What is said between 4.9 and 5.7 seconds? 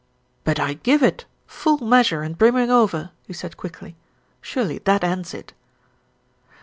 ends it."